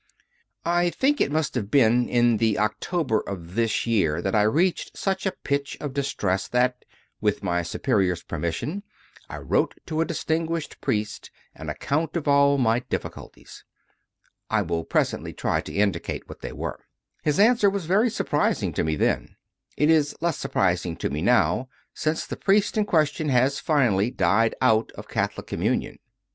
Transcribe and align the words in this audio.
I 0.65 0.89
think 0.89 1.21
it 1.21 1.31
must 1.31 1.53
have 1.53 1.69
been 1.69 2.09
in 2.09 2.37
the 2.37 2.57
October 2.57 3.19
of 3.19 3.53
this 3.53 3.85
year 3.85 4.19
that 4.19 4.33
I 4.33 4.41
reached 4.41 4.97
such 4.97 5.27
a 5.27 5.31
pitch 5.43 5.77
of 5.79 5.93
distress 5.93 6.47
that, 6.47 6.85
with 7.21 7.43
my 7.43 7.61
Superior 7.61 8.13
s 8.13 8.23
permission, 8.23 8.81
I 9.29 9.37
wrote 9.37 9.75
to 9.85 10.01
a 10.01 10.05
distinguished 10.05 10.81
priest 10.81 11.29
an 11.53 11.69
account 11.69 12.15
of 12.15 12.27
all 12.27 12.57
my 12.57 12.79
difficulties. 12.79 13.63
(I 14.49 14.63
will 14.63 14.85
presently 14.85 15.33
try 15.33 15.61
to 15.61 15.71
indicate 15.71 16.27
what 16.27 16.41
they 16.41 16.51
were.) 16.51 16.79
His 17.21 17.39
answer 17.39 17.69
was 17.69 17.85
very 17.85 18.09
surprising 18.09 18.73
to 18.73 18.83
me 18.83 18.95
then. 18.95 19.35
It 19.77 19.91
is 19.91 20.15
less 20.19 20.39
surprising 20.39 20.95
to 20.95 21.11
me 21.11 21.21
now, 21.21 21.69
since 21.93 22.25
the 22.25 22.37
priest 22.37 22.75
in 22.75 22.87
ques 22.87 23.09
tion 23.11 23.29
has, 23.29 23.59
finally, 23.59 24.09
died 24.09 24.55
out 24.61 24.91
of 24.93 25.07
Catholic 25.07 25.45
communion. 25.45 25.99